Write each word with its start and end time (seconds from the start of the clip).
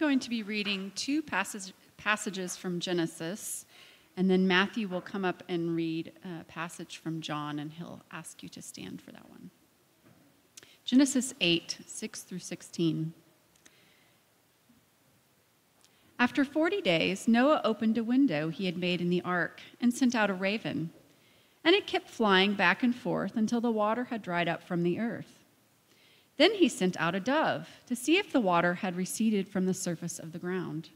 going 0.00 0.18
to 0.18 0.30
be 0.30 0.42
reading 0.42 0.90
two 0.94 1.20
passage, 1.20 1.74
passages 1.98 2.56
from 2.56 2.80
Genesis, 2.80 3.66
and 4.16 4.30
then 4.30 4.48
Matthew 4.48 4.88
will 4.88 5.02
come 5.02 5.26
up 5.26 5.42
and 5.46 5.76
read 5.76 6.10
a 6.24 6.42
passage 6.44 6.96
from 6.96 7.20
John, 7.20 7.58
and 7.58 7.70
he'll 7.70 8.00
ask 8.10 8.42
you 8.42 8.48
to 8.48 8.62
stand 8.62 9.02
for 9.02 9.12
that 9.12 9.28
one. 9.28 9.50
Genesis 10.86 11.34
8, 11.42 11.80
6 11.86 12.22
through 12.22 12.38
16. 12.38 13.12
After 16.18 16.46
40 16.46 16.80
days, 16.80 17.28
Noah 17.28 17.60
opened 17.62 17.98
a 17.98 18.02
window 18.02 18.48
he 18.48 18.64
had 18.64 18.78
made 18.78 19.02
in 19.02 19.10
the 19.10 19.20
ark 19.20 19.60
and 19.82 19.92
sent 19.92 20.14
out 20.14 20.30
a 20.30 20.34
raven, 20.34 20.88
and 21.62 21.74
it 21.74 21.86
kept 21.86 22.08
flying 22.08 22.54
back 22.54 22.82
and 22.82 22.96
forth 22.96 23.36
until 23.36 23.60
the 23.60 23.70
water 23.70 24.04
had 24.04 24.22
dried 24.22 24.48
up 24.48 24.62
from 24.62 24.82
the 24.82 24.98
earth. 24.98 25.39
Then 26.40 26.54
he 26.54 26.70
sent 26.70 26.98
out 26.98 27.14
a 27.14 27.20
dove 27.20 27.68
to 27.84 27.94
see 27.94 28.16
if 28.16 28.32
the 28.32 28.40
water 28.40 28.72
had 28.72 28.96
receded 28.96 29.46
from 29.46 29.66
the 29.66 29.74
surface 29.74 30.18
of 30.18 30.32
the 30.32 30.38
ground. 30.38 30.88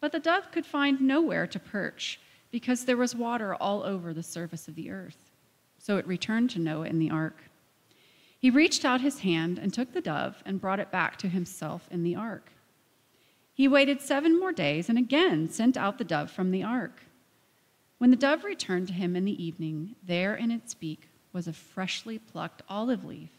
But 0.00 0.10
the 0.10 0.18
dove 0.18 0.50
could 0.50 0.66
find 0.66 1.00
nowhere 1.00 1.46
to 1.46 1.60
perch 1.60 2.18
because 2.50 2.84
there 2.84 2.96
was 2.96 3.14
water 3.14 3.54
all 3.54 3.84
over 3.84 4.12
the 4.12 4.24
surface 4.24 4.66
of 4.66 4.74
the 4.74 4.90
earth. 4.90 5.30
So 5.78 5.96
it 5.96 6.08
returned 6.08 6.50
to 6.50 6.58
Noah 6.58 6.86
in 6.86 6.98
the 6.98 7.08
ark. 7.08 7.44
He 8.36 8.50
reached 8.50 8.84
out 8.84 9.00
his 9.00 9.20
hand 9.20 9.60
and 9.60 9.72
took 9.72 9.92
the 9.92 10.00
dove 10.00 10.42
and 10.44 10.60
brought 10.60 10.80
it 10.80 10.90
back 10.90 11.18
to 11.18 11.28
himself 11.28 11.86
in 11.88 12.02
the 12.02 12.16
ark. 12.16 12.50
He 13.54 13.68
waited 13.68 14.00
seven 14.00 14.40
more 14.40 14.50
days 14.50 14.88
and 14.88 14.98
again 14.98 15.48
sent 15.48 15.76
out 15.76 15.98
the 15.98 16.04
dove 16.04 16.32
from 16.32 16.50
the 16.50 16.64
ark. 16.64 17.04
When 17.98 18.10
the 18.10 18.16
dove 18.16 18.42
returned 18.42 18.88
to 18.88 18.92
him 18.92 19.14
in 19.14 19.24
the 19.24 19.40
evening, 19.40 19.94
there 20.04 20.34
in 20.34 20.50
its 20.50 20.74
beak 20.74 21.10
was 21.32 21.46
a 21.46 21.52
freshly 21.52 22.18
plucked 22.18 22.62
olive 22.68 23.04
leaf. 23.04 23.30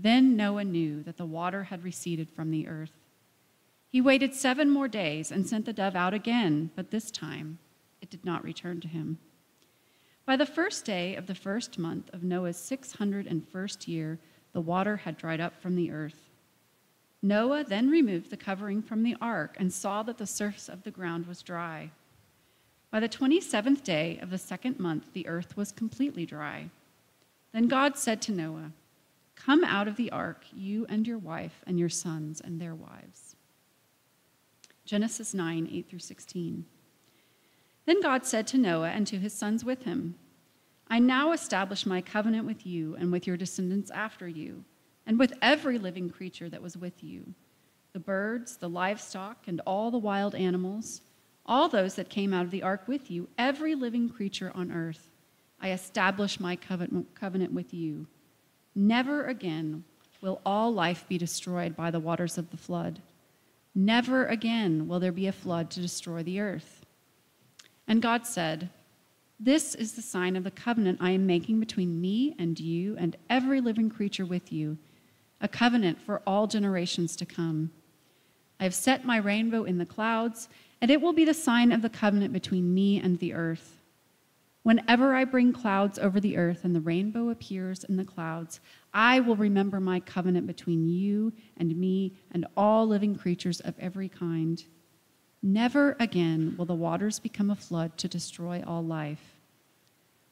Then 0.00 0.36
Noah 0.36 0.62
knew 0.62 1.02
that 1.02 1.16
the 1.16 1.26
water 1.26 1.64
had 1.64 1.82
receded 1.82 2.30
from 2.30 2.52
the 2.52 2.68
earth. 2.68 2.92
He 3.88 4.00
waited 4.00 4.32
seven 4.32 4.70
more 4.70 4.86
days 4.86 5.32
and 5.32 5.44
sent 5.44 5.66
the 5.66 5.72
dove 5.72 5.96
out 5.96 6.14
again, 6.14 6.70
but 6.76 6.92
this 6.92 7.10
time 7.10 7.58
it 8.00 8.08
did 8.08 8.24
not 8.24 8.44
return 8.44 8.80
to 8.82 8.88
him. 8.88 9.18
By 10.24 10.36
the 10.36 10.46
first 10.46 10.84
day 10.84 11.16
of 11.16 11.26
the 11.26 11.34
first 11.34 11.78
month 11.78 12.10
of 12.12 12.22
Noah's 12.22 12.58
601st 12.58 13.88
year, 13.88 14.20
the 14.52 14.60
water 14.60 14.98
had 14.98 15.16
dried 15.16 15.40
up 15.40 15.60
from 15.60 15.74
the 15.74 15.90
earth. 15.90 16.28
Noah 17.20 17.64
then 17.64 17.90
removed 17.90 18.30
the 18.30 18.36
covering 18.36 18.82
from 18.82 19.02
the 19.02 19.16
ark 19.20 19.56
and 19.58 19.72
saw 19.72 20.04
that 20.04 20.18
the 20.18 20.26
surface 20.26 20.68
of 20.68 20.84
the 20.84 20.92
ground 20.92 21.26
was 21.26 21.42
dry. 21.42 21.90
By 22.92 23.00
the 23.00 23.08
27th 23.08 23.82
day 23.82 24.18
of 24.22 24.30
the 24.30 24.38
second 24.38 24.78
month, 24.78 25.12
the 25.12 25.26
earth 25.26 25.56
was 25.56 25.72
completely 25.72 26.24
dry. 26.24 26.70
Then 27.52 27.66
God 27.66 27.98
said 27.98 28.22
to 28.22 28.32
Noah, 28.32 28.70
Come 29.44 29.62
out 29.64 29.88
of 29.88 29.96
the 29.96 30.10
ark, 30.10 30.44
you 30.52 30.84
and 30.88 31.06
your 31.06 31.16
wife, 31.16 31.62
and 31.66 31.78
your 31.78 31.88
sons 31.88 32.40
and 32.40 32.60
their 32.60 32.74
wives. 32.74 33.36
Genesis 34.84 35.32
9, 35.32 35.68
8 35.70 35.88
through 35.88 35.98
16. 36.00 36.66
Then 37.86 38.02
God 38.02 38.26
said 38.26 38.46
to 38.48 38.58
Noah 38.58 38.90
and 38.90 39.06
to 39.06 39.18
his 39.18 39.32
sons 39.32 39.64
with 39.64 39.84
him, 39.84 40.16
I 40.88 40.98
now 40.98 41.32
establish 41.32 41.86
my 41.86 42.00
covenant 42.00 42.46
with 42.46 42.66
you 42.66 42.96
and 42.96 43.12
with 43.12 43.26
your 43.26 43.36
descendants 43.36 43.90
after 43.90 44.26
you, 44.26 44.64
and 45.06 45.18
with 45.18 45.32
every 45.40 45.78
living 45.78 46.10
creature 46.10 46.48
that 46.48 46.62
was 46.62 46.76
with 46.76 47.02
you 47.02 47.34
the 47.94 48.00
birds, 48.00 48.56
the 48.56 48.68
livestock, 48.68 49.46
and 49.46 49.60
all 49.66 49.90
the 49.90 49.98
wild 49.98 50.34
animals, 50.34 51.00
all 51.46 51.68
those 51.68 51.94
that 51.94 52.10
came 52.10 52.34
out 52.34 52.44
of 52.44 52.50
the 52.50 52.62
ark 52.62 52.86
with 52.86 53.10
you, 53.10 53.28
every 53.38 53.74
living 53.74 54.08
creature 54.10 54.52
on 54.54 54.70
earth. 54.70 55.10
I 55.60 55.70
establish 55.70 56.38
my 56.38 56.56
covenant 56.56 57.52
with 57.52 57.72
you 57.72 58.06
Never 58.80 59.24
again 59.24 59.82
will 60.20 60.40
all 60.46 60.72
life 60.72 61.04
be 61.08 61.18
destroyed 61.18 61.74
by 61.74 61.90
the 61.90 61.98
waters 61.98 62.38
of 62.38 62.50
the 62.50 62.56
flood. 62.56 63.02
Never 63.74 64.24
again 64.26 64.86
will 64.86 65.00
there 65.00 65.10
be 65.10 65.26
a 65.26 65.32
flood 65.32 65.68
to 65.70 65.80
destroy 65.80 66.22
the 66.22 66.38
earth. 66.38 66.86
And 67.88 68.00
God 68.00 68.24
said, 68.24 68.70
This 69.40 69.74
is 69.74 69.94
the 69.94 70.00
sign 70.00 70.36
of 70.36 70.44
the 70.44 70.52
covenant 70.52 70.98
I 71.00 71.10
am 71.10 71.26
making 71.26 71.58
between 71.58 72.00
me 72.00 72.36
and 72.38 72.60
you 72.60 72.96
and 73.00 73.16
every 73.28 73.60
living 73.60 73.90
creature 73.90 74.24
with 74.24 74.52
you, 74.52 74.78
a 75.40 75.48
covenant 75.48 76.00
for 76.00 76.22
all 76.24 76.46
generations 76.46 77.16
to 77.16 77.26
come. 77.26 77.72
I 78.60 78.62
have 78.62 78.76
set 78.76 79.04
my 79.04 79.16
rainbow 79.16 79.64
in 79.64 79.78
the 79.78 79.86
clouds, 79.86 80.48
and 80.80 80.88
it 80.88 81.00
will 81.00 81.12
be 81.12 81.24
the 81.24 81.34
sign 81.34 81.72
of 81.72 81.82
the 81.82 81.90
covenant 81.90 82.32
between 82.32 82.72
me 82.72 83.00
and 83.00 83.18
the 83.18 83.34
earth. 83.34 83.77
Whenever 84.68 85.14
I 85.14 85.24
bring 85.24 85.54
clouds 85.54 85.98
over 85.98 86.20
the 86.20 86.36
earth 86.36 86.62
and 86.62 86.76
the 86.76 86.80
rainbow 86.82 87.30
appears 87.30 87.84
in 87.84 87.96
the 87.96 88.04
clouds, 88.04 88.60
I 88.92 89.18
will 89.18 89.34
remember 89.34 89.80
my 89.80 89.98
covenant 89.98 90.46
between 90.46 90.90
you 90.90 91.32
and 91.56 91.74
me 91.74 92.12
and 92.32 92.44
all 92.54 92.86
living 92.86 93.16
creatures 93.16 93.60
of 93.60 93.78
every 93.78 94.10
kind. 94.10 94.62
Never 95.42 95.96
again 95.98 96.54
will 96.58 96.66
the 96.66 96.74
waters 96.74 97.18
become 97.18 97.48
a 97.48 97.56
flood 97.56 97.96
to 97.96 98.08
destroy 98.08 98.62
all 98.66 98.84
life. 98.84 99.40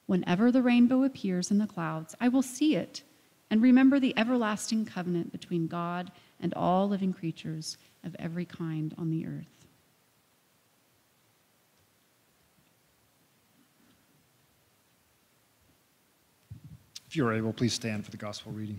Whenever 0.04 0.52
the 0.52 0.60
rainbow 0.60 1.02
appears 1.04 1.50
in 1.50 1.56
the 1.56 1.66
clouds, 1.66 2.14
I 2.20 2.28
will 2.28 2.42
see 2.42 2.76
it 2.76 3.04
and 3.50 3.62
remember 3.62 3.98
the 3.98 4.12
everlasting 4.18 4.84
covenant 4.84 5.32
between 5.32 5.66
God 5.66 6.12
and 6.38 6.52
all 6.52 6.86
living 6.86 7.14
creatures 7.14 7.78
of 8.04 8.14
every 8.18 8.44
kind 8.44 8.94
on 8.98 9.08
the 9.08 9.26
earth. 9.26 9.55
If 17.16 17.18
you're 17.18 17.32
able, 17.32 17.54
please 17.54 17.72
stand 17.72 18.04
for 18.04 18.10
the 18.10 18.18
gospel 18.18 18.52
reading. 18.52 18.78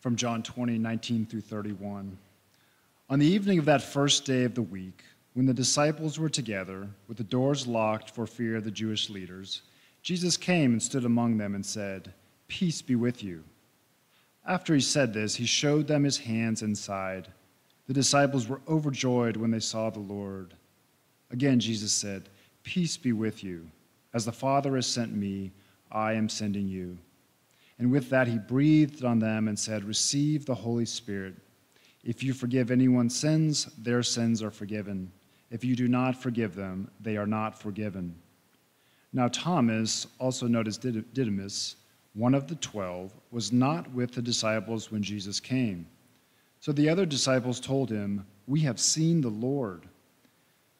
From 0.00 0.16
John 0.16 0.42
20, 0.42 0.78
19 0.78 1.26
through 1.26 1.42
31. 1.42 2.16
On 3.10 3.18
the 3.18 3.26
evening 3.26 3.58
of 3.58 3.66
that 3.66 3.82
first 3.82 4.24
day 4.24 4.44
of 4.44 4.54
the 4.54 4.62
week, 4.62 5.02
when 5.34 5.44
the 5.44 5.52
disciples 5.52 6.18
were 6.18 6.30
together, 6.30 6.88
with 7.08 7.18
the 7.18 7.24
doors 7.24 7.66
locked 7.66 8.08
for 8.12 8.26
fear 8.26 8.56
of 8.56 8.64
the 8.64 8.70
Jewish 8.70 9.10
leaders, 9.10 9.60
Jesus 10.00 10.38
came 10.38 10.72
and 10.72 10.82
stood 10.82 11.04
among 11.04 11.36
them 11.36 11.54
and 11.54 11.66
said, 11.66 12.14
Peace 12.46 12.80
be 12.80 12.94
with 12.94 13.22
you. 13.22 13.44
After 14.46 14.74
he 14.74 14.80
said 14.80 15.12
this, 15.12 15.34
he 15.34 15.44
showed 15.44 15.86
them 15.86 16.04
his 16.04 16.16
hands 16.16 16.62
and 16.62 16.78
side. 16.78 17.28
The 17.86 17.92
disciples 17.92 18.48
were 18.48 18.62
overjoyed 18.66 19.36
when 19.36 19.50
they 19.50 19.60
saw 19.60 19.90
the 19.90 19.98
Lord. 19.98 20.54
Again, 21.30 21.60
Jesus 21.60 21.92
said, 21.92 22.30
Peace 22.68 22.98
be 22.98 23.14
with 23.14 23.42
you. 23.42 23.66
As 24.12 24.26
the 24.26 24.30
Father 24.32 24.74
has 24.74 24.86
sent 24.86 25.16
me, 25.16 25.52
I 25.90 26.12
am 26.12 26.28
sending 26.28 26.68
you. 26.68 26.98
And 27.78 27.90
with 27.90 28.10
that, 28.10 28.28
he 28.28 28.36
breathed 28.36 29.06
on 29.06 29.18
them 29.18 29.48
and 29.48 29.58
said, 29.58 29.84
Receive 29.84 30.44
the 30.44 30.54
Holy 30.54 30.84
Spirit. 30.84 31.34
If 32.04 32.22
you 32.22 32.34
forgive 32.34 32.70
anyone's 32.70 33.18
sins, 33.18 33.70
their 33.78 34.02
sins 34.02 34.42
are 34.42 34.50
forgiven. 34.50 35.10
If 35.50 35.64
you 35.64 35.74
do 35.76 35.88
not 35.88 36.14
forgive 36.14 36.54
them, 36.54 36.90
they 37.00 37.16
are 37.16 37.26
not 37.26 37.58
forgiven. 37.58 38.14
Now, 39.14 39.28
Thomas, 39.28 40.06
also 40.18 40.46
known 40.46 40.66
as 40.66 40.76
Didymus, 40.76 41.76
one 42.12 42.34
of 42.34 42.48
the 42.48 42.56
twelve, 42.56 43.14
was 43.30 43.50
not 43.50 43.90
with 43.92 44.12
the 44.12 44.20
disciples 44.20 44.92
when 44.92 45.02
Jesus 45.02 45.40
came. 45.40 45.86
So 46.60 46.72
the 46.72 46.90
other 46.90 47.06
disciples 47.06 47.60
told 47.60 47.88
him, 47.88 48.26
We 48.46 48.60
have 48.60 48.78
seen 48.78 49.22
the 49.22 49.30
Lord. 49.30 49.88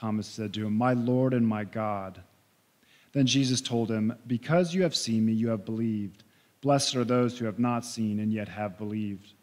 Thomas 0.00 0.26
said 0.26 0.54
to 0.54 0.66
him, 0.66 0.72
My 0.76 0.94
Lord 0.94 1.34
and 1.34 1.46
my 1.46 1.64
God. 1.64 2.22
Then 3.12 3.26
Jesus 3.26 3.60
told 3.60 3.90
him, 3.90 4.14
Because 4.26 4.74
you 4.74 4.82
have 4.82 4.96
seen 4.96 5.26
me, 5.26 5.32
you 5.32 5.48
have 5.48 5.66
believed. 5.66 6.24
Blessed 6.62 6.96
are 6.96 7.04
those 7.04 7.38
who 7.38 7.44
have 7.44 7.58
not 7.58 7.84
seen 7.84 8.18
and 8.20 8.32
yet 8.32 8.48
have 8.48 8.78
believed. 8.78 9.34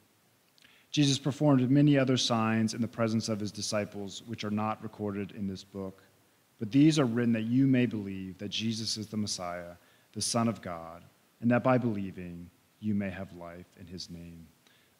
Jesus 0.89 1.19
performed 1.19 1.69
many 1.69 1.97
other 1.97 2.17
signs 2.17 2.73
in 2.73 2.81
the 2.81 2.87
presence 2.87 3.29
of 3.29 3.39
his 3.39 3.51
disciples, 3.51 4.23
which 4.25 4.43
are 4.43 4.51
not 4.51 4.81
recorded 4.81 5.31
in 5.31 5.47
this 5.47 5.63
book. 5.63 6.01
But 6.59 6.71
these 6.71 6.97
are 6.97 7.05
written 7.05 7.33
that 7.33 7.43
you 7.43 7.67
may 7.67 7.85
believe 7.85 8.39
that 8.39 8.49
Jesus 8.49 8.97
is 8.97 9.05
the 9.05 9.17
Messiah, 9.17 9.75
the 10.13 10.21
Son 10.21 10.47
of 10.47 10.61
God, 10.61 11.03
and 11.41 11.51
that 11.51 11.63
by 11.63 11.77
believing 11.77 12.49
you 12.79 12.95
may 12.95 13.11
have 13.11 13.31
life 13.33 13.67
in 13.79 13.85
his 13.85 14.09
name. 14.09 14.47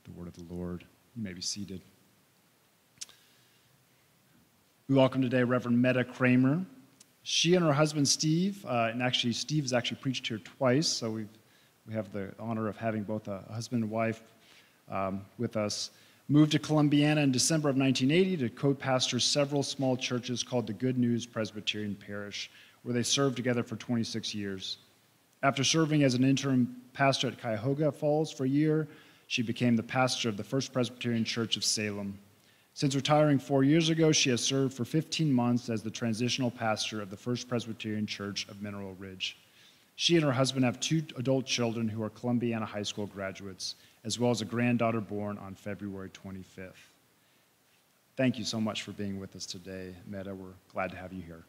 The 0.04 0.12
word 0.12 0.28
of 0.28 0.36
the 0.36 0.54
Lord. 0.54 0.86
You 1.16 1.24
may 1.24 1.34
be 1.34 1.42
seated. 1.42 1.82
We 4.90 4.96
welcome 4.96 5.22
today 5.22 5.44
Reverend 5.44 5.82
Meta 5.82 6.06
Cramer. 6.06 6.66
She 7.24 7.56
and 7.56 7.66
her 7.66 7.74
husband 7.74 8.08
Steve, 8.08 8.66
uh, 8.66 8.88
and 8.90 9.04
actually 9.04 9.34
Steve 9.34 9.66
has 9.66 9.74
actually 9.74 9.98
preached 9.98 10.26
here 10.26 10.38
twice, 10.38 10.88
so 10.88 11.12
we 11.12 11.26
we 11.86 11.94
have 11.94 12.14
the 12.14 12.34
honor 12.40 12.70
of 12.70 12.78
having 12.78 13.04
both 13.04 13.28
a 13.28 13.44
husband 13.52 13.84
and 13.84 13.92
wife 13.92 14.24
um, 14.90 15.26
with 15.38 15.58
us, 15.58 15.92
moved 16.30 16.54
to 16.54 16.60
Columbiana 16.60 17.22
in 17.22 17.34
December 17.34 17.68
of 17.68 17.76
1980 17.76 18.38
to 18.38 18.50
co 18.50 18.74
pastor 18.74 19.20
several 19.20 19.62
small 19.62 19.98
churches 19.98 20.42
called 20.42 20.66
the 20.68 20.74
Good 20.74 20.98
News 20.98 21.26
Presbyterian 21.26 21.94
Parish, 21.94 22.50
where 22.84 22.94
they 22.94 23.04
served 23.04 23.36
together 23.36 23.64
for 23.64 23.76
26 23.76 24.34
years. 24.34 24.78
After 25.44 25.66
serving 25.66 26.04
as 26.04 26.14
an 26.14 26.24
interim 26.24 26.78
pastor 26.94 27.28
at 27.28 27.42
Cuyahoga 27.42 27.92
Falls 27.92 28.32
for 28.32 28.46
a 28.46 28.50
year, 28.50 28.88
she 29.28 29.42
became 29.42 29.76
the 29.76 29.84
pastor 29.84 30.30
of 30.30 30.38
the 30.38 30.46
First 30.46 30.72
Presbyterian 30.72 31.26
Church 31.26 31.58
of 31.58 31.66
Salem. 31.66 32.18
Since 32.78 32.94
retiring 32.94 33.40
four 33.40 33.64
years 33.64 33.90
ago, 33.90 34.12
she 34.12 34.30
has 34.30 34.40
served 34.40 34.72
for 34.72 34.86
15 34.86 35.34
months 35.34 35.68
as 35.68 35.82
the 35.82 35.90
transitional 35.90 36.52
pastor 36.52 37.02
of 37.02 37.10
the 37.10 37.18
First 37.18 37.50
Presbyterian 37.50 38.06
Church 38.06 38.48
of 38.50 38.62
Mineral 38.62 38.94
Ridge. 39.00 39.36
She 39.96 40.16
and 40.16 40.24
her 40.24 40.32
husband 40.32 40.64
have 40.64 40.80
two 40.80 41.02
adult 41.16 41.48
children 41.48 41.90
who 41.90 42.04
are 42.04 42.12
Columbiana 42.12 42.68
High 42.68 42.84
School 42.84 43.08
graduates, 43.08 43.74
as 44.06 44.20
well 44.20 44.30
as 44.30 44.42
a 44.42 44.46
granddaughter 44.46 45.02
born 45.02 45.40
on 45.40 45.56
February 45.56 46.12
25th. 46.12 46.74
Thank 48.16 48.38
you 48.38 48.46
so 48.46 48.62
much 48.62 48.84
for 48.84 48.92
being 48.92 49.20
with 49.20 49.36
us 49.36 49.48
today, 49.48 49.96
Meta. 50.06 50.36
We're 50.36 50.54
glad 50.72 50.92
to 50.92 50.98
have 50.98 51.12
you 51.12 51.24
here. 51.24 51.46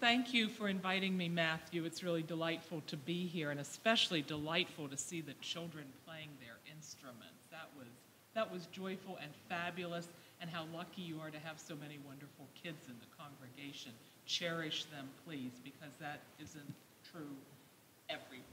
Thank 0.00 0.32
you 0.32 0.48
for 0.48 0.68
inviting 0.68 1.16
me, 1.16 1.28
Matthew. 1.28 1.84
It's 1.84 2.02
really 2.02 2.22
delightful 2.22 2.82
to 2.86 2.96
be 2.96 3.26
here, 3.26 3.50
and 3.50 3.60
especially 3.60 4.22
delightful 4.22 4.88
to 4.88 4.96
see 4.96 5.20
the 5.20 5.34
children 5.42 5.84
playing 6.06 6.30
their 6.40 6.56
instruments. 6.74 7.46
That 7.50 7.68
was, 7.76 7.86
that 8.34 8.50
was 8.50 8.66
joyful 8.72 9.18
and 9.22 9.30
fabulous, 9.48 10.08
and 10.40 10.48
how 10.48 10.64
lucky 10.74 11.02
you 11.02 11.20
are 11.20 11.30
to 11.30 11.38
have 11.38 11.60
so 11.60 11.74
many 11.76 11.98
wonderful 12.06 12.46
kids 12.60 12.86
in 12.88 12.94
the 12.98 13.22
congregation. 13.22 13.92
Cherish 14.24 14.84
them, 14.84 15.08
please, 15.26 15.52
because 15.62 15.92
that 16.00 16.20
isn't 16.42 16.74
true 17.12 17.36
everywhere. 18.08 18.44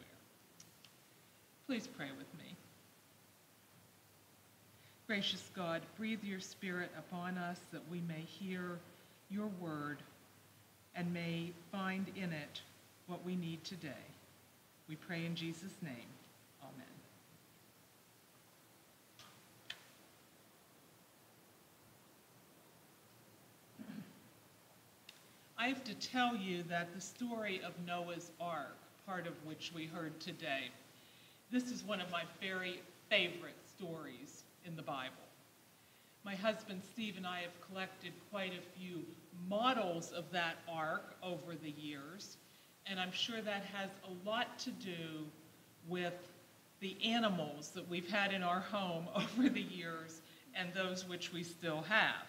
Please 1.65 1.87
pray 1.87 2.09
with 2.17 2.33
me. 2.37 2.55
Gracious 5.07 5.49
God, 5.55 5.81
breathe 5.97 6.23
your 6.23 6.41
Spirit 6.41 6.91
upon 6.97 7.37
us 7.37 7.59
that 7.71 7.81
we 7.89 8.01
may 8.01 8.25
hear 8.39 8.79
your 9.29 9.47
word 9.61 9.99
and 10.97 11.13
may 11.13 11.51
find 11.71 12.07
in 12.15 12.33
it 12.33 12.61
what 13.05 13.23
we 13.23 13.35
need 13.35 13.63
today. 13.63 13.89
We 14.89 14.95
pray 14.95 15.25
in 15.25 15.35
Jesus' 15.35 15.75
name. 15.81 15.93
Amen. 16.63 16.85
I 25.57 25.67
have 25.67 25.83
to 25.83 25.93
tell 25.93 26.35
you 26.35 26.63
that 26.63 26.95
the 26.95 27.01
story 27.01 27.61
of 27.65 27.73
Noah's 27.85 28.31
Ark, 28.41 28.75
part 29.05 29.27
of 29.27 29.33
which 29.45 29.71
we 29.75 29.85
heard 29.85 30.19
today, 30.19 30.71
this 31.51 31.71
is 31.71 31.83
one 31.83 32.01
of 32.01 32.09
my 32.11 32.23
very 32.41 32.81
favorite 33.09 33.55
stories 33.77 34.43
in 34.65 34.75
the 34.75 34.81
Bible. 34.81 35.26
My 36.27 36.35
husband 36.35 36.81
Steve 36.91 37.15
and 37.15 37.25
I 37.25 37.39
have 37.39 37.61
collected 37.69 38.11
quite 38.29 38.51
a 38.51 38.77
few 38.77 39.05
models 39.47 40.11
of 40.11 40.29
that 40.33 40.57
ark 40.67 41.15
over 41.23 41.55
the 41.55 41.69
years, 41.69 42.35
and 42.85 42.99
I'm 42.99 43.13
sure 43.13 43.39
that 43.39 43.63
has 43.73 43.89
a 44.03 44.27
lot 44.27 44.59
to 44.59 44.71
do 44.71 45.23
with 45.87 46.11
the 46.81 46.97
animals 47.01 47.69
that 47.69 47.87
we've 47.87 48.09
had 48.09 48.33
in 48.33 48.43
our 48.43 48.59
home 48.59 49.05
over 49.15 49.47
the 49.47 49.61
years 49.61 50.19
and 50.53 50.73
those 50.73 51.07
which 51.07 51.31
we 51.31 51.43
still 51.43 51.83
have. 51.83 52.27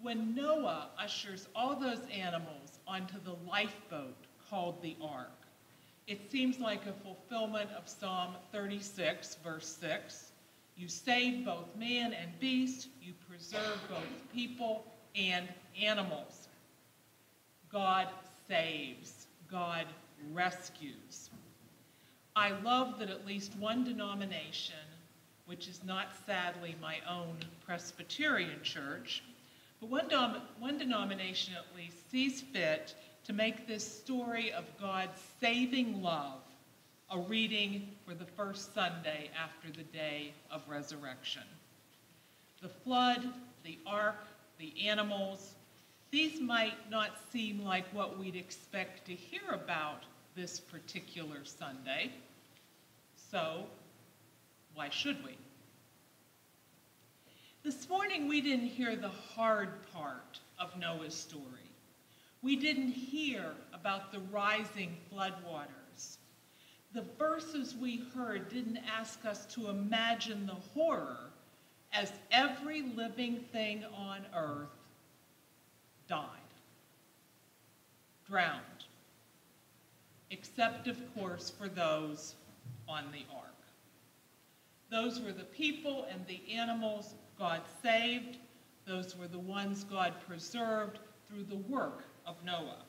When 0.00 0.36
Noah 0.36 0.90
ushers 0.96 1.48
all 1.56 1.74
those 1.74 2.06
animals 2.16 2.78
onto 2.86 3.18
the 3.24 3.34
lifeboat 3.50 4.14
called 4.48 4.80
the 4.80 4.96
ark, 5.02 5.40
it 6.06 6.30
seems 6.30 6.60
like 6.60 6.86
a 6.86 6.92
fulfillment 6.92 7.70
of 7.76 7.88
Psalm 7.88 8.36
36, 8.52 9.38
verse 9.42 9.76
6. 9.80 10.30
You 10.76 10.88
save 10.88 11.44
both 11.44 11.74
man 11.76 12.12
and 12.12 12.38
beast, 12.40 12.88
you 13.00 13.12
preserve 13.28 13.78
both 13.88 14.32
people 14.32 14.84
and 15.14 15.46
animals. 15.80 16.48
God 17.70 18.08
saves, 18.48 19.26
God 19.50 19.86
rescues. 20.32 21.30
I 22.36 22.50
love 22.62 22.98
that 22.98 23.10
at 23.10 23.26
least 23.26 23.56
one 23.56 23.84
denomination, 23.84 24.74
which 25.46 25.68
is 25.68 25.80
not 25.84 26.08
sadly 26.26 26.74
my 26.80 26.96
own 27.08 27.36
Presbyterian 27.64 28.62
church, 28.62 29.22
but 29.80 29.88
one, 29.88 30.42
one 30.58 30.78
denomination 30.78 31.54
at 31.54 31.76
least 31.76 32.10
sees 32.10 32.40
fit 32.40 32.94
to 33.24 33.32
make 33.32 33.68
this 33.68 33.86
story 33.86 34.52
of 34.52 34.64
God's 34.80 35.20
saving 35.40 36.02
love 36.02 36.40
a 37.14 37.18
reading 37.28 37.86
for 38.04 38.12
the 38.12 38.24
first 38.24 38.74
Sunday 38.74 39.30
after 39.40 39.70
the 39.70 39.84
day 39.96 40.34
of 40.50 40.62
resurrection. 40.68 41.44
The 42.60 42.68
flood, 42.68 43.22
the 43.62 43.78
ark, 43.86 44.26
the 44.58 44.72
animals, 44.84 45.54
these 46.10 46.40
might 46.40 46.90
not 46.90 47.12
seem 47.32 47.62
like 47.62 47.84
what 47.94 48.18
we'd 48.18 48.34
expect 48.34 49.06
to 49.06 49.14
hear 49.14 49.42
about 49.52 50.02
this 50.34 50.58
particular 50.58 51.44
Sunday. 51.44 52.10
So, 53.30 53.66
why 54.74 54.88
should 54.88 55.22
we? 55.24 55.36
This 57.62 57.88
morning, 57.88 58.26
we 58.26 58.40
didn't 58.40 58.66
hear 58.66 58.96
the 58.96 59.08
hard 59.08 59.70
part 59.92 60.40
of 60.58 60.76
Noah's 60.76 61.14
story. 61.14 61.44
We 62.42 62.56
didn't 62.56 62.90
hear 62.90 63.52
about 63.72 64.10
the 64.10 64.18
rising 64.32 64.96
floodwaters. 65.12 65.83
The 66.94 67.04
verses 67.18 67.74
we 67.74 68.04
heard 68.14 68.48
didn't 68.50 68.78
ask 68.88 69.24
us 69.24 69.46
to 69.54 69.68
imagine 69.68 70.46
the 70.46 70.54
horror 70.78 71.18
as 71.92 72.12
every 72.30 72.82
living 72.82 73.40
thing 73.52 73.84
on 73.96 74.20
earth 74.32 74.68
died, 76.08 76.28
drowned, 78.28 78.60
except, 80.30 80.86
of 80.86 80.96
course, 81.14 81.50
for 81.50 81.68
those 81.68 82.36
on 82.88 83.04
the 83.10 83.24
ark. 83.34 83.44
Those 84.88 85.20
were 85.20 85.32
the 85.32 85.44
people 85.44 86.06
and 86.08 86.24
the 86.28 86.40
animals 86.52 87.14
God 87.36 87.62
saved. 87.82 88.38
Those 88.86 89.16
were 89.16 89.26
the 89.26 89.38
ones 89.38 89.82
God 89.82 90.14
preserved 90.28 91.00
through 91.28 91.44
the 91.44 91.56
work 91.56 92.04
of 92.24 92.36
Noah. 92.44 92.84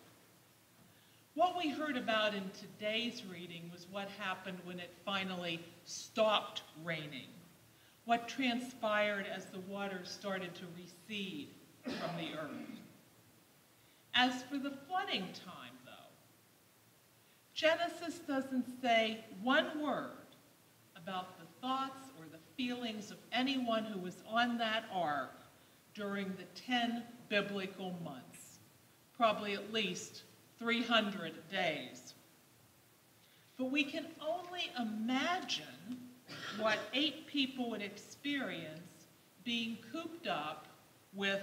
What 1.35 1.57
we 1.57 1.69
heard 1.69 1.97
about 1.97 2.33
in 2.33 2.49
today's 2.51 3.23
reading 3.29 3.69
was 3.71 3.87
what 3.91 4.07
happened 4.17 4.57
when 4.63 4.79
it 4.79 4.89
finally 5.05 5.59
stopped 5.83 6.63
raining 6.83 7.27
what 8.05 8.27
transpired 8.27 9.25
as 9.25 9.45
the 9.45 9.59
waters 9.61 10.09
started 10.09 10.53
to 10.55 10.63
recede 10.77 11.49
from 11.83 12.17
the 12.17 12.37
earth. 12.39 12.79
As 14.13 14.43
for 14.43 14.57
the 14.57 14.77
flooding 14.87 15.23
time, 15.33 15.73
though, 15.83 15.91
Genesis 17.53 18.19
doesn't 18.19 18.81
say 18.81 19.25
one 19.41 19.81
word 19.81 20.11
about 20.95 21.37
the 21.39 21.45
thoughts 21.61 22.09
or 22.19 22.25
the 22.31 22.39
feelings 22.55 23.11
of 23.11 23.17
anyone 23.31 23.83
who 23.83 23.99
was 23.99 24.23
on 24.29 24.57
that 24.59 24.85
ark 24.91 25.33
during 25.93 26.27
the 26.37 26.61
10 26.61 27.03
biblical 27.27 27.93
months, 28.03 28.59
probably 29.17 29.53
at 29.53 29.73
least 29.73 30.23
300 30.59 31.33
days. 31.51 32.13
But 33.57 33.71
we 33.71 33.83
can 33.83 34.05
only 34.21 34.71
imagine 34.79 35.65
what 36.59 36.77
eight 36.93 37.27
people 37.27 37.69
would 37.69 37.81
experience 37.81 38.79
being 39.43 39.77
cooped 39.91 40.27
up 40.27 40.65
with 41.13 41.41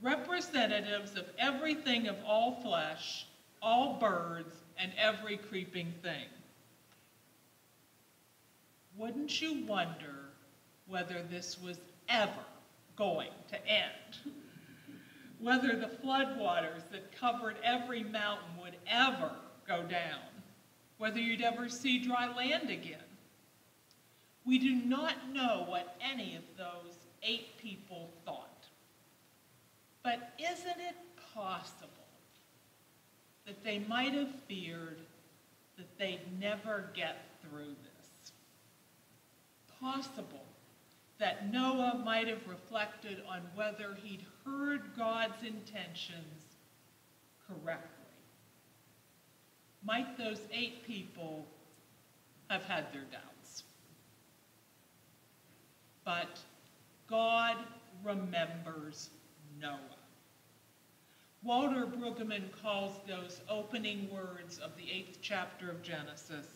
representatives 0.00 1.16
of 1.16 1.24
everything 1.38 2.08
of 2.08 2.16
all 2.26 2.60
flesh, 2.62 3.26
all 3.60 3.98
birds, 4.00 4.54
and 4.78 4.92
every 4.98 5.36
creeping 5.36 5.92
thing. 6.02 6.26
Wouldn't 8.96 9.40
you 9.40 9.64
wonder 9.64 10.14
whether 10.86 11.22
this 11.22 11.58
was 11.62 11.78
ever 12.08 12.32
going 12.96 13.30
to 13.50 13.66
end? 13.66 14.16
Whether 15.42 15.76
the 15.76 15.88
floodwaters 15.88 16.88
that 16.92 17.18
covered 17.18 17.56
every 17.64 18.04
mountain 18.04 18.56
would 18.60 18.76
ever 18.86 19.32
go 19.66 19.82
down? 19.82 20.20
Whether 20.98 21.18
you'd 21.18 21.42
ever 21.42 21.68
see 21.68 21.98
dry 21.98 22.32
land 22.34 22.70
again? 22.70 22.98
We 24.44 24.58
do 24.58 24.74
not 24.74 25.32
know 25.32 25.64
what 25.66 25.96
any 26.00 26.36
of 26.36 26.42
those 26.56 26.94
eight 27.22 27.58
people 27.58 28.10
thought. 28.24 28.66
But 30.02 30.32
isn't 30.38 30.80
it 30.80 30.96
possible 31.34 31.88
that 33.46 33.64
they 33.64 33.80
might 33.80 34.14
have 34.14 34.30
feared 34.46 34.98
that 35.76 35.98
they'd 35.98 36.20
never 36.38 36.90
get 36.94 37.16
through 37.42 37.74
this. 37.82 38.32
Possible 39.80 40.44
that 41.18 41.52
Noah 41.52 42.00
might 42.04 42.28
have 42.28 42.46
reflected 42.46 43.22
on 43.28 43.40
whether 43.54 43.96
he'd 44.02 44.24
heard 44.44 44.82
God's 44.96 45.42
intentions 45.42 46.44
correctly. 47.46 47.88
Might 49.84 50.16
those 50.16 50.40
eight 50.52 50.86
people 50.86 51.46
have 52.48 52.64
had 52.64 52.92
their 52.92 53.04
doubts? 53.10 53.64
But 56.04 56.40
God 57.08 57.56
remembers 58.04 59.10
Noah. 59.60 59.78
Walter 61.42 61.86
Brueggemann 61.86 62.50
calls 62.62 62.92
those 63.08 63.40
opening 63.48 64.08
words 64.12 64.58
of 64.58 64.76
the 64.76 64.90
eighth 64.90 65.18
chapter 65.20 65.70
of 65.70 65.82
Genesis 65.82 66.46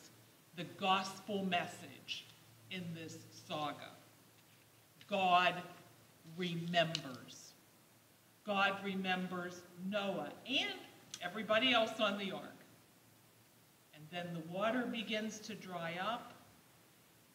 the 0.57 0.65
gospel 0.81 1.45
message 1.45 2.25
in 2.71 2.83
this 2.95 3.19
saga. 3.47 3.91
God 5.09 5.55
remembers. 6.37 7.46
God 8.47 8.75
remembers 8.85 9.61
Noah 9.91 10.31
and 10.49 10.79
everybody 11.23 11.73
else 11.73 11.99
on 11.99 12.17
the 12.17 12.31
ark. 12.31 12.45
And 13.95 14.05
then 14.13 14.33
the 14.33 14.53
water 14.53 14.87
begins 14.87 15.41
to 15.41 15.55
dry 15.55 15.95
up. 16.01 16.33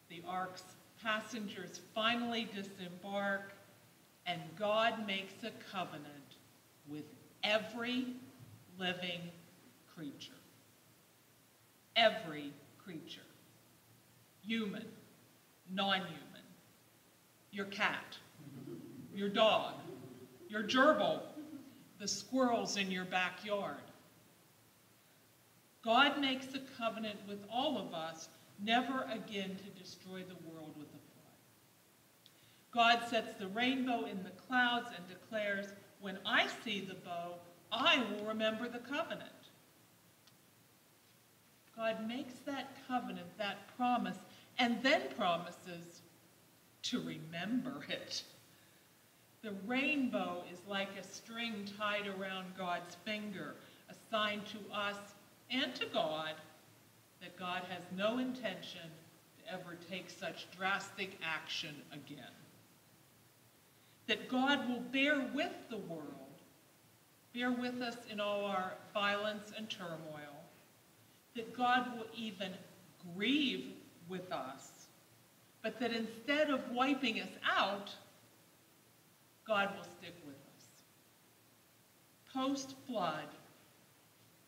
The 0.08 0.22
ark's 0.26 0.62
passengers 1.02 1.80
finally 1.94 2.48
disembark, 2.54 3.52
and 4.26 4.40
God 4.58 5.06
makes 5.06 5.42
a 5.42 5.50
covenant 5.70 6.36
with 6.88 7.04
every 7.44 8.06
living 8.78 9.20
creature. 9.94 10.32
Every 11.96 12.52
creature. 12.82 13.20
Human, 14.46 14.86
non 15.70 16.00
human. 16.00 16.18
Your 17.50 17.66
cat, 17.66 18.16
your 19.14 19.28
dog, 19.28 19.74
your 20.52 20.62
gerbil, 20.62 21.22
the 21.98 22.06
squirrels 22.06 22.76
in 22.76 22.90
your 22.90 23.06
backyard. 23.06 23.76
God 25.82 26.20
makes 26.20 26.46
a 26.54 26.60
covenant 26.78 27.18
with 27.26 27.42
all 27.50 27.78
of 27.78 27.94
us 27.94 28.28
never 28.62 29.06
again 29.10 29.56
to 29.56 29.82
destroy 29.82 30.22
the 30.22 30.50
world 30.50 30.74
with 30.76 30.88
a 30.88 30.90
flood. 30.90 31.40
God 32.70 33.08
sets 33.08 33.38
the 33.38 33.48
rainbow 33.48 34.04
in 34.04 34.22
the 34.22 34.30
clouds 34.46 34.88
and 34.94 35.08
declares, 35.08 35.66
when 36.00 36.18
I 36.26 36.46
see 36.62 36.80
the 36.80 36.94
bow, 36.94 37.36
I 37.72 38.04
will 38.10 38.26
remember 38.26 38.68
the 38.68 38.78
covenant. 38.78 39.30
God 41.74 42.06
makes 42.06 42.34
that 42.44 42.76
covenant, 42.86 43.38
that 43.38 43.74
promise, 43.76 44.18
and 44.58 44.82
then 44.82 45.00
promises 45.16 46.02
to 46.82 47.00
remember 47.00 47.80
it. 47.88 48.22
The 49.42 49.52
rainbow 49.66 50.44
is 50.52 50.60
like 50.68 50.90
a 50.98 51.02
string 51.02 51.68
tied 51.76 52.06
around 52.06 52.56
God's 52.56 52.94
finger, 53.04 53.54
a 53.90 53.94
sign 54.10 54.40
to 54.52 54.74
us 54.74 54.96
and 55.50 55.74
to 55.74 55.86
God 55.86 56.34
that 57.20 57.36
God 57.36 57.62
has 57.68 57.82
no 57.96 58.18
intention 58.18 58.88
to 59.38 59.52
ever 59.52 59.76
take 59.90 60.10
such 60.10 60.46
drastic 60.56 61.18
action 61.24 61.74
again. 61.92 62.24
That 64.06 64.28
God 64.28 64.68
will 64.68 64.80
bear 64.80 65.28
with 65.34 65.52
the 65.70 65.78
world, 65.78 66.06
bear 67.34 67.50
with 67.50 67.80
us 67.80 67.96
in 68.10 68.20
all 68.20 68.44
our 68.44 68.74
violence 68.94 69.52
and 69.56 69.68
turmoil, 69.68 70.44
that 71.34 71.56
God 71.56 71.96
will 71.96 72.06
even 72.16 72.52
grieve 73.16 73.72
with 74.08 74.30
us, 74.30 74.86
but 75.62 75.80
that 75.80 75.92
instead 75.92 76.50
of 76.50 76.70
wiping 76.70 77.20
us 77.20 77.30
out, 77.44 77.90
God 79.46 79.70
will 79.76 79.84
stick 79.98 80.14
with 80.24 80.34
us. 80.34 80.66
Post 82.32 82.74
flood, 82.86 83.26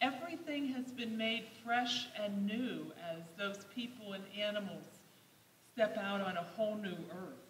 everything 0.01 0.69
has 0.69 0.91
been 0.93 1.17
made 1.17 1.45
fresh 1.65 2.07
and 2.17 2.47
new 2.47 2.93
as 3.13 3.23
those 3.37 3.65
people 3.75 4.13
and 4.13 4.25
animals 4.39 4.87
step 5.73 5.97
out 5.99 6.21
on 6.21 6.37
a 6.37 6.43
whole 6.43 6.77
new 6.77 6.97
earth 7.11 7.45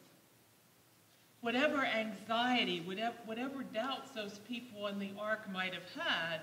whatever 1.44 1.84
anxiety, 1.84 2.80
whatever, 2.80 3.14
whatever 3.26 3.62
doubts 3.62 4.10
those 4.12 4.38
people 4.48 4.86
in 4.86 4.98
the 4.98 5.10
ark 5.20 5.40
might 5.52 5.74
have 5.74 5.84
had, 5.94 6.40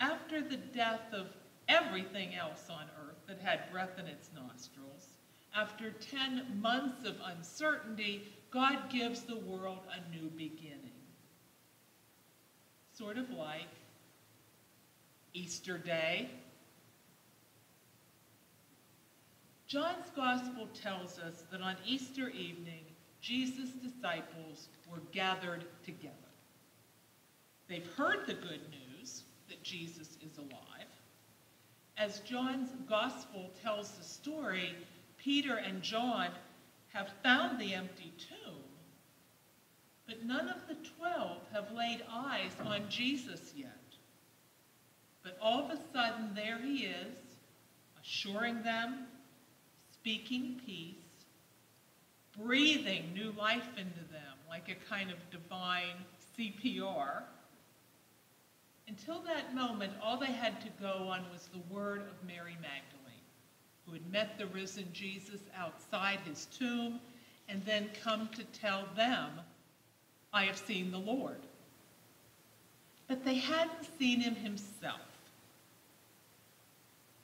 after 0.00 0.40
the 0.40 0.56
death 0.56 1.12
of 1.12 1.26
everything 1.68 2.34
else 2.34 2.70
on 2.70 2.86
earth 3.04 3.18
that 3.26 3.38
had 3.38 3.70
breath 3.70 3.98
in 3.98 4.06
its 4.06 4.30
nostrils, 4.34 5.11
after 5.54 5.90
10 5.90 6.60
months 6.60 7.06
of 7.06 7.16
uncertainty, 7.24 8.28
God 8.50 8.90
gives 8.90 9.22
the 9.22 9.36
world 9.36 9.80
a 9.90 10.14
new 10.14 10.30
beginning. 10.30 10.78
Sort 12.96 13.18
of 13.18 13.30
like 13.30 13.68
Easter 15.34 15.78
Day. 15.78 16.28
John's 19.66 20.10
Gospel 20.14 20.68
tells 20.74 21.18
us 21.18 21.44
that 21.50 21.62
on 21.62 21.76
Easter 21.86 22.28
evening, 22.28 22.84
Jesus' 23.22 23.70
disciples 23.70 24.68
were 24.90 25.00
gathered 25.12 25.64
together. 25.82 26.12
They've 27.68 27.88
heard 27.96 28.26
the 28.26 28.34
good 28.34 28.60
news 28.70 29.22
that 29.48 29.62
Jesus 29.62 30.18
is 30.20 30.36
alive. 30.36 30.88
As 31.96 32.20
John's 32.20 32.70
gospel 32.88 33.50
tells 33.62 33.92
the 33.92 34.04
story, 34.04 34.74
Peter 35.22 35.56
and 35.56 35.82
John 35.82 36.28
have 36.92 37.08
found 37.22 37.60
the 37.60 37.74
empty 37.74 38.12
tomb, 38.28 38.64
but 40.06 40.24
none 40.24 40.48
of 40.48 40.66
the 40.68 40.76
twelve 40.98 41.38
have 41.52 41.70
laid 41.72 42.02
eyes 42.10 42.52
on 42.64 42.84
Jesus 42.88 43.52
yet. 43.56 43.70
But 45.22 45.38
all 45.40 45.64
of 45.64 45.70
a 45.70 45.78
sudden, 45.92 46.32
there 46.34 46.58
he 46.58 46.86
is, 46.86 47.16
assuring 48.02 48.62
them, 48.62 49.06
speaking 49.92 50.60
peace, 50.66 50.96
breathing 52.36 53.12
new 53.14 53.32
life 53.38 53.68
into 53.76 54.00
them 54.10 54.32
like 54.48 54.68
a 54.68 54.88
kind 54.92 55.10
of 55.10 55.16
divine 55.30 56.04
CPR. 56.36 57.22
Until 58.88 59.20
that 59.22 59.54
moment, 59.54 59.92
all 60.02 60.18
they 60.18 60.26
had 60.26 60.60
to 60.60 60.68
go 60.80 61.08
on 61.08 61.24
was 61.32 61.48
the 61.48 61.74
word 61.74 62.00
of 62.02 62.26
Mary 62.26 62.56
Magdalene, 62.60 62.91
who 63.86 63.92
had 63.92 64.12
met 64.12 64.38
the 64.38 64.46
risen 64.46 64.88
Jesus 64.92 65.40
outside 65.56 66.18
his 66.24 66.46
tomb 66.46 67.00
and 67.48 67.64
then 67.64 67.90
come 68.02 68.28
to 68.28 68.44
tell 68.58 68.84
them, 68.96 69.30
I 70.32 70.44
have 70.44 70.56
seen 70.56 70.90
the 70.90 70.98
Lord. 70.98 71.40
But 73.08 73.24
they 73.24 73.34
hadn't 73.34 73.98
seen 73.98 74.20
him 74.20 74.34
himself. 74.34 75.00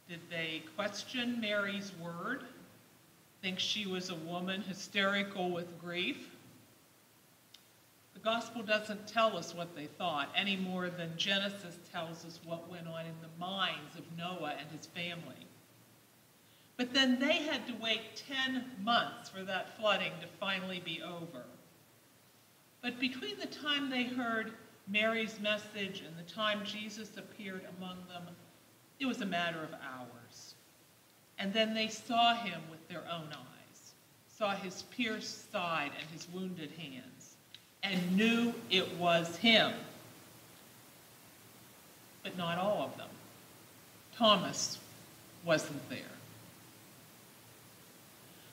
Did 0.09 0.21
they 0.31 0.62
question 0.77 1.41
Mary's 1.41 1.93
word? 2.03 2.45
think 3.43 3.59
she 3.59 3.87
was 3.87 4.11
a 4.11 4.15
woman 4.15 4.62
hysterical 4.62 5.50
with 5.50 5.81
grief. 5.81 6.31
The 8.15 8.21
gospel 8.21 8.62
doesn't 8.62 9.07
tell 9.07 9.37
us 9.37 9.55
what 9.55 9.77
they 9.77 9.87
thought 9.87 10.29
any 10.35 10.57
more 10.57 10.91
than 10.91 11.12
Genesis 11.17 11.79
tells 11.93 12.25
us 12.25 12.41
what 12.45 12.69
went 12.69 12.88
on 12.88 13.07
in 13.07 13.15
the 13.23 13.38
minds 13.38 13.97
of 13.97 14.05
Noah 14.19 14.55
and 14.59 14.69
his 14.77 14.87
family. 14.87 15.47
But 16.78 16.94
then 16.94 17.18
they 17.18 17.42
had 17.42 17.66
to 17.66 17.75
wait 17.82 18.23
10 18.28 18.64
months 18.85 19.28
for 19.28 19.42
that 19.42 19.76
flooding 19.76 20.12
to 20.20 20.28
finally 20.38 20.80
be 20.82 21.02
over. 21.02 21.42
But 22.80 23.00
between 23.00 23.37
the 23.38 23.47
time 23.47 23.90
they 23.90 24.04
heard 24.04 24.52
Mary's 24.87 25.40
message 25.40 26.02
and 26.06 26.16
the 26.16 26.32
time 26.32 26.64
Jesus 26.64 27.11
appeared 27.16 27.66
among 27.76 27.97
them, 28.08 28.28
it 29.00 29.06
was 29.06 29.20
a 29.20 29.26
matter 29.26 29.58
of 29.58 29.73
hours. 29.73 30.54
And 31.37 31.52
then 31.52 31.75
they 31.75 31.88
saw 31.88 32.35
him 32.35 32.61
with 32.70 32.87
their 32.88 33.02
own 33.11 33.28
eyes, 33.32 33.92
saw 34.28 34.54
his 34.54 34.82
pierced 34.82 35.50
side 35.50 35.90
and 36.00 36.08
his 36.11 36.28
wounded 36.32 36.70
hands, 36.78 37.37
and 37.82 38.16
knew 38.16 38.54
it 38.70 38.97
was 38.97 39.37
him. 39.37 39.73
But 42.23 42.38
not 42.38 42.58
all 42.58 42.82
of 42.82 42.97
them. 42.97 43.11
Thomas 44.16 44.78
wasn't 45.44 45.88
there. 45.90 46.18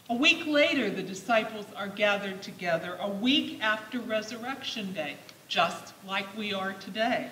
A 0.08 0.14
week 0.14 0.46
later, 0.46 0.92
the 0.92 1.02
disciples 1.02 1.66
are 1.76 1.88
gathered 1.88 2.44
together, 2.44 2.96
a 3.02 3.10
week 3.10 3.60
after 3.64 4.00
Resurrection 4.00 4.94
Day, 4.94 5.16
just 5.48 5.94
like 6.08 6.28
we 6.38 6.54
are 6.54 6.74
today. 6.74 7.30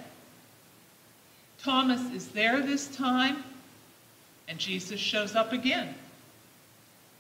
Thomas 1.62 2.02
is 2.12 2.30
there 2.30 2.62
this 2.62 2.88
time, 2.96 3.44
and 4.48 4.58
Jesus 4.58 5.00
shows 5.00 5.36
up 5.36 5.54
again, 5.54 5.94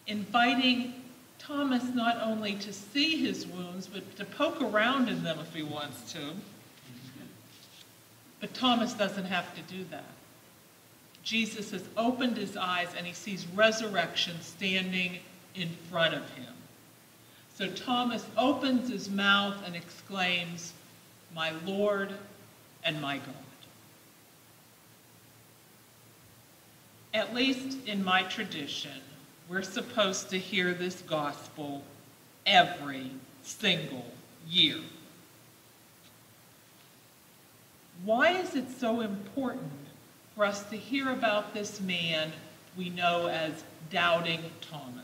inviting 0.07 0.95
Thomas 1.37 1.83
not 1.93 2.19
only 2.21 2.55
to 2.55 2.73
see 2.73 3.17
his 3.17 3.45
wounds, 3.45 3.85
but 3.85 4.15
to 4.17 4.25
poke 4.25 4.59
around 4.59 5.07
in 5.07 5.23
them 5.23 5.37
if 5.39 5.53
he 5.53 5.61
wants 5.61 6.13
to. 6.13 6.31
But 8.41 8.55
Thomas 8.55 8.93
doesn't 8.93 9.25
have 9.25 9.53
to 9.55 9.61
do 9.73 9.83
that. 9.91 10.03
Jesus 11.21 11.71
has 11.71 11.83
opened 11.95 12.37
his 12.37 12.57
eyes 12.57 12.89
and 12.97 13.05
he 13.05 13.13
sees 13.13 13.45
resurrection 13.47 14.41
standing 14.41 15.19
in 15.55 15.69
front 15.89 16.13
of 16.13 16.29
him. 16.31 16.53
So 17.55 17.67
Thomas 17.67 18.25
opens 18.37 18.89
his 18.89 19.09
mouth 19.09 19.55
and 19.65 19.75
exclaims, 19.75 20.73
My 21.35 21.51
Lord 21.65 22.13
and 22.83 22.99
my 23.01 23.17
God. 23.17 23.35
At 27.13 27.35
least 27.35 27.77
in 27.87 28.03
my 28.03 28.23
tradition, 28.23 28.99
we're 29.47 29.61
supposed 29.61 30.29
to 30.31 30.39
hear 30.39 30.73
this 30.73 31.01
gospel 31.01 31.83
every 32.45 33.11
single 33.43 34.05
year. 34.47 34.79
Why 38.03 38.31
is 38.31 38.55
it 38.55 38.69
so 38.71 39.01
important 39.01 39.71
for 40.35 40.45
us 40.45 40.63
to 40.71 40.75
hear 40.75 41.11
about 41.11 41.53
this 41.53 41.79
man 41.79 42.31
we 42.75 42.89
know 42.89 43.27
as 43.27 43.63
Doubting 43.91 44.41
Thomas? 44.59 45.02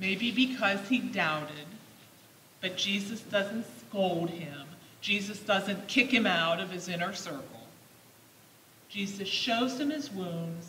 Maybe 0.00 0.30
because 0.32 0.80
he 0.88 0.98
doubted, 0.98 1.66
but 2.62 2.76
Jesus 2.76 3.20
doesn't 3.20 3.66
scold 3.80 4.30
him. 4.30 4.66
Jesus 5.02 5.38
doesn't 5.40 5.88
kick 5.88 6.10
him 6.10 6.26
out 6.26 6.58
of 6.58 6.70
his 6.70 6.88
inner 6.88 7.12
circle. 7.12 7.44
Jesus 8.88 9.28
shows 9.28 9.78
him 9.78 9.90
his 9.90 10.10
wounds 10.10 10.68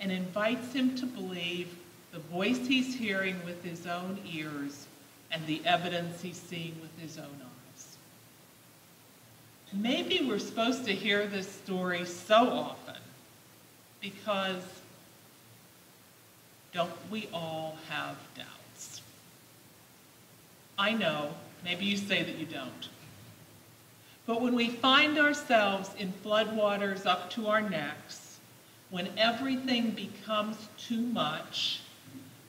and 0.00 0.10
invites 0.10 0.72
him 0.72 0.96
to 0.96 1.06
believe 1.06 1.74
the 2.12 2.18
voice 2.18 2.66
he's 2.66 2.94
hearing 2.94 3.36
with 3.44 3.64
his 3.64 3.86
own 3.86 4.18
ears 4.30 4.86
and 5.30 5.46
the 5.46 5.62
evidence 5.64 6.20
he's 6.20 6.36
seeing 6.36 6.76
with 6.82 6.96
his 7.00 7.18
own 7.18 7.24
eyes. 7.24 7.96
Maybe 9.72 10.26
we're 10.26 10.38
supposed 10.38 10.84
to 10.84 10.92
hear 10.92 11.26
this 11.26 11.50
story 11.50 12.04
so 12.04 12.50
often 12.50 13.00
because 14.00 14.62
don't 16.74 16.92
we 17.10 17.28
all 17.32 17.78
have 17.88 18.16
doubts? 18.36 18.61
I 20.78 20.92
know, 20.92 21.34
maybe 21.64 21.84
you 21.84 21.96
say 21.96 22.22
that 22.22 22.36
you 22.36 22.46
don't. 22.46 22.88
But 24.26 24.40
when 24.40 24.54
we 24.54 24.68
find 24.68 25.18
ourselves 25.18 25.90
in 25.98 26.12
floodwaters 26.24 27.06
up 27.06 27.30
to 27.32 27.48
our 27.48 27.60
necks, 27.60 28.38
when 28.90 29.08
everything 29.16 29.90
becomes 29.90 30.56
too 30.78 31.00
much, 31.00 31.80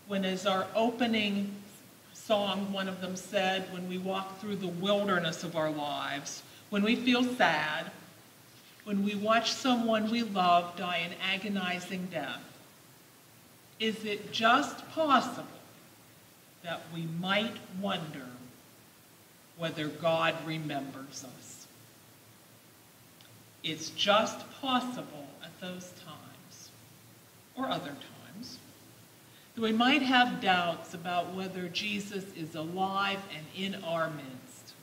when, 0.08 0.26
as 0.26 0.46
our 0.46 0.68
opening 0.76 1.56
song, 2.14 2.72
one 2.72 2.88
of 2.88 3.02
them 3.02 3.16
said, 3.16 3.72
when 3.74 3.88
we 3.90 3.98
walk 3.98 4.40
through 4.40 4.58
the 4.58 4.68
wilderness 4.68 5.44
of 5.44 5.56
our 5.56 5.72
lives, 5.72 6.44
when 6.70 6.84
we 6.84 6.96
feel 6.96 7.24
sad, 7.24 7.92
when 8.84 9.04
we 9.04 9.16
watch 9.16 9.52
someone 9.54 10.12
we 10.12 10.24
love 10.24 10.76
die 10.76 10.98
an 10.98 11.14
agonizing 11.22 12.08
death, 12.12 12.42
is 13.80 14.04
it 14.06 14.32
just 14.32 14.88
possible 14.92 15.48
that 16.64 16.82
we 16.94 17.08
might 17.20 17.58
wonder 17.80 18.28
whether 19.58 19.88
God 19.88 20.36
remembers 20.46 21.26
us? 21.38 21.68
It's 23.64 23.90
just 23.92 24.50
possible 24.62 25.28
at 25.44 25.60
those 25.62 25.94
times, 26.06 26.70
or 27.56 27.70
other 27.70 27.96
times, 28.36 28.58
that 29.56 29.62
we 29.62 29.72
might 29.72 30.02
have 30.02 30.42
doubts 30.42 30.94
about 30.94 31.34
whether 31.34 31.70
Jesus 31.70 32.26
is 32.36 32.56
alive 32.56 33.20
and 33.36 33.46
in 33.56 33.84
our 33.84 34.10
midst. 34.10 34.74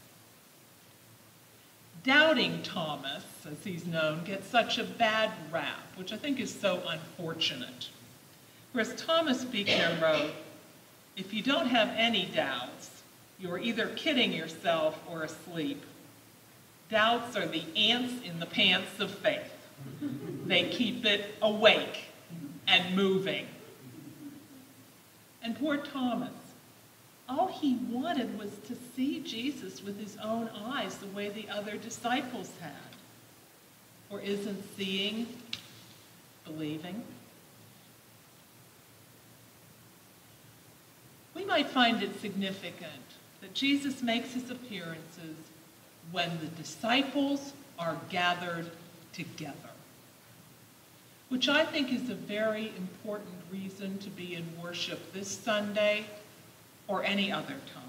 Doubting 2.02 2.62
Thomas, 2.62 3.24
as 3.44 3.62
he's 3.62 3.86
known, 3.86 4.24
gets 4.24 4.46
such 4.48 4.78
a 4.78 4.84
bad 4.84 5.30
rap, 5.50 5.82
which 5.96 6.12
I 6.12 6.16
think 6.16 6.40
is 6.40 6.54
so 6.54 6.82
unfortunate. 6.88 7.88
Whereas 8.72 8.94
Thomas 8.94 9.44
Buechner 9.44 9.98
wrote, 10.00 10.30
if 11.16 11.34
you 11.34 11.42
don't 11.42 11.68
have 11.68 11.90
any 11.96 12.26
doubts, 12.26 13.02
you're 13.38 13.58
either 13.58 13.88
kidding 13.88 14.32
yourself 14.32 14.98
or 15.08 15.22
asleep. 15.22 15.82
Doubts 16.90 17.36
are 17.36 17.46
the 17.46 17.64
ants 17.76 18.14
in 18.24 18.40
the 18.40 18.46
pants 18.46 18.98
of 19.00 19.10
faith. 19.10 19.52
They 20.46 20.64
keep 20.64 21.04
it 21.04 21.34
awake 21.40 22.06
and 22.66 22.94
moving. 22.94 23.46
And 25.42 25.58
poor 25.58 25.78
Thomas, 25.78 26.32
all 27.28 27.46
he 27.46 27.76
wanted 27.88 28.38
was 28.38 28.50
to 28.66 28.76
see 28.94 29.20
Jesus 29.20 29.82
with 29.82 29.98
his 30.00 30.16
own 30.22 30.50
eyes 30.64 30.96
the 30.96 31.06
way 31.06 31.28
the 31.28 31.48
other 31.48 31.76
disciples 31.76 32.50
had. 32.60 32.72
Or 34.10 34.20
isn't 34.20 34.76
seeing 34.76 35.26
believing? 36.44 37.02
We 41.34 41.44
might 41.44 41.68
find 41.68 42.02
it 42.02 42.20
significant 42.20 42.90
that 43.40 43.54
Jesus 43.54 44.02
makes 44.02 44.34
his 44.34 44.50
appearances 44.50 45.36
when 46.12 46.38
the 46.40 46.46
disciples 46.46 47.52
are 47.78 47.96
gathered 48.10 48.70
together, 49.12 49.54
which 51.28 51.48
I 51.48 51.64
think 51.64 51.92
is 51.92 52.10
a 52.10 52.14
very 52.14 52.72
important 52.76 53.34
reason 53.50 53.98
to 53.98 54.10
be 54.10 54.34
in 54.34 54.44
worship 54.62 55.12
this 55.12 55.28
Sunday 55.28 56.04
or 56.88 57.04
any 57.04 57.30
other 57.30 57.56
time. 57.74 57.84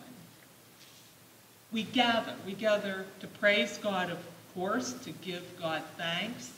We 1.72 1.84
gather. 1.84 2.34
We 2.46 2.54
gather 2.54 3.06
to 3.22 3.28
praise 3.28 3.78
God, 3.78 4.10
of 4.10 4.20
course, 4.54 4.94
to 4.94 5.12
give 5.12 5.44
God 5.60 5.82
thanks, 5.98 6.52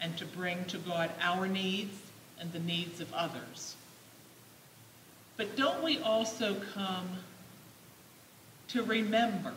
and 0.00 0.16
to 0.18 0.24
bring 0.24 0.64
to 0.66 0.78
God 0.78 1.10
our 1.20 1.46
needs 1.46 1.98
and 2.40 2.52
the 2.52 2.58
needs 2.58 3.00
of 3.00 3.12
others. 3.12 3.76
But 5.36 5.56
don't 5.56 5.82
we 5.82 5.98
also 6.00 6.56
come 6.74 7.08
to 8.68 8.82
remember? 8.82 9.52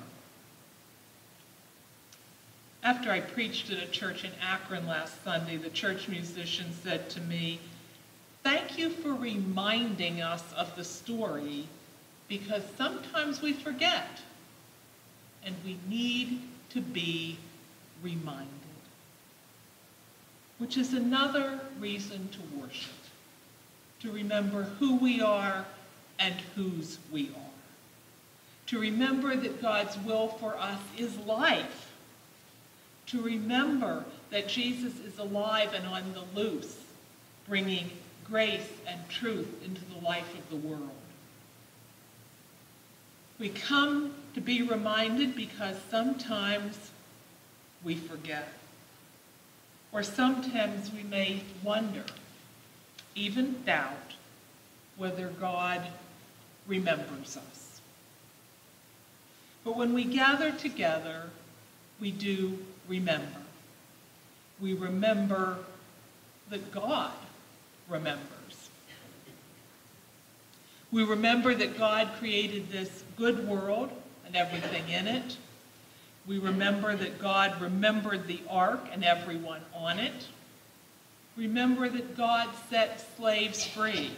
After 2.84 3.12
I 3.12 3.20
preached 3.20 3.70
at 3.72 3.84
a 3.84 3.88
church 3.88 4.24
in 4.24 4.32
Akron 4.42 4.88
last 4.88 5.24
Sunday, 5.24 5.58
the 5.58 5.70
church 5.70 6.08
musician 6.08 6.74
said 6.84 7.10
to 7.12 7.22
me, 7.22 7.60
Thank 8.44 8.78
you 8.78 8.90
for 8.90 9.14
reminding 9.14 10.22
us 10.22 10.44
of 10.56 10.76
the 10.76 10.84
story 10.84 11.68
because 12.30 12.64
sometimes 12.78 13.42
we 13.42 13.52
forget 13.52 14.22
and 15.44 15.56
we 15.66 15.78
need 15.90 16.42
to 16.70 16.80
be 16.80 17.38
reminded. 18.02 18.48
Which 20.58 20.78
is 20.78 20.94
another 20.94 21.60
reason 21.80 22.30
to 22.30 22.60
worship, 22.60 22.92
to 24.02 24.12
remember 24.12 24.64
who 24.64 24.96
we 24.98 25.22
are 25.22 25.66
and 26.18 26.36
whose 26.56 26.98
we 27.12 27.30
are. 27.30 27.52
To 28.68 28.80
remember 28.80 29.36
that 29.36 29.62
God's 29.62 29.98
will 30.00 30.28
for 30.28 30.56
us 30.58 30.80
is 30.98 31.18
life. 31.20 31.92
To 33.08 33.22
remember 33.22 34.06
that 34.30 34.48
Jesus 34.48 34.94
is 35.00 35.18
alive 35.18 35.74
and 35.74 35.88
on 35.88 36.14
the 36.14 36.40
loose, 36.40 36.78
bringing 37.48 37.90
grace 38.24 38.70
and 38.88 39.10
truth 39.10 39.50
into 39.66 39.82
the 39.86 40.06
life 40.06 40.38
of 40.38 40.50
the 40.50 40.68
world. 40.68 40.90
We 43.40 43.50
come 43.50 44.14
to 44.36 44.42
be 44.42 44.62
reminded 44.62 45.36
because 45.36 45.78
sometimes 45.90 46.92
we 47.84 47.96
forget. 47.96 48.50
Or 49.92 50.04
sometimes 50.04 50.92
we 50.94 51.04
may 51.04 51.42
wonder, 51.64 52.04
even 53.16 53.64
doubt, 53.66 54.14
whether 54.98 55.28
God 55.28 55.82
remembers 56.68 57.38
us. 57.38 57.82
But 59.64 59.76
when 59.76 59.94
we 59.94 60.04
gather 60.04 60.52
together, 60.52 61.30
we 62.00 62.12
do 62.12 62.60
remember. 62.88 63.42
We 64.60 64.74
remember 64.74 65.58
that 66.50 66.72
God 66.72 67.12
remembers. 67.88 68.70
We 70.92 71.04
remember 71.04 71.54
that 71.54 71.78
God 71.78 72.10
created 72.18 72.72
this 72.72 73.04
good 73.16 73.48
world 73.48 73.92
and 74.26 74.36
everything 74.36 74.90
in 74.90 75.08
it. 75.08 75.38
We 76.26 76.40
remember 76.40 76.96
that 76.96 77.20
God 77.20 77.60
remembered 77.62 78.28
the 78.28 78.40
ark 78.50 78.86
and 78.92 79.04
everyone 79.04 79.62
on 79.74 80.00
it. 80.00 80.28
Remember 81.40 81.88
that 81.88 82.18
God 82.18 82.50
set 82.70 83.16
slaves 83.16 83.66
free. 83.66 84.12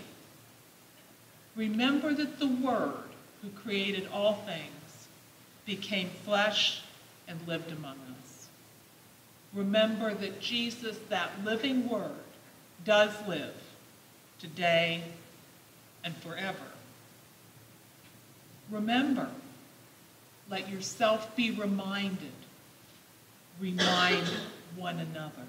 Remember 1.55 2.15
that 2.15 2.39
the 2.39 2.47
Word, 2.47 2.95
who 3.43 3.49
created 3.49 4.07
all 4.11 4.33
things, 4.33 5.07
became 5.63 6.09
flesh 6.25 6.81
and 7.27 7.39
lived 7.47 7.71
among 7.71 7.97
us. 8.23 8.47
Remember 9.53 10.15
that 10.15 10.41
Jesus, 10.41 10.97
that 11.09 11.29
living 11.45 11.87
Word, 11.87 12.09
does 12.85 13.11
live 13.27 13.53
today 14.39 15.03
and 16.03 16.17
forever. 16.17 16.57
Remember, 18.71 19.29
let 20.49 20.67
yourself 20.69 21.35
be 21.35 21.51
reminded. 21.51 22.31
Remind 23.59 24.27
one 24.75 24.97
another. 24.97 25.45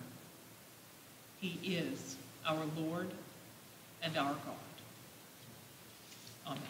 He 1.43 1.59
is 1.75 2.15
our 2.47 2.63
Lord 2.79 3.09
and 4.01 4.17
our 4.17 4.33
God. 4.33 4.55
Amen. 6.47 6.63